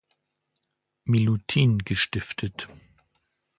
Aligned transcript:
Milutin 1.03 1.77
gestiftet. 1.77 2.67